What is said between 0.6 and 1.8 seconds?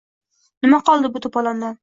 Nima qoldi bu to‘polondan